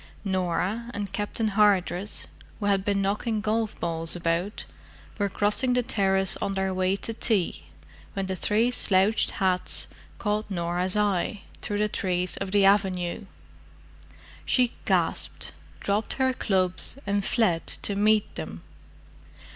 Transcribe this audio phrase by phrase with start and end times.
[0.25, 2.25] Norah and Captain Hardress,
[2.59, 4.65] who had been knocking golf balls about,
[5.19, 7.65] were crossing the terrace on their way to tea
[8.13, 9.85] when the three slouched hats
[10.17, 13.25] caught Norah's eye through the trees of the avenue.
[14.43, 18.63] She gasped, dropped her clubs, and fled to meet them.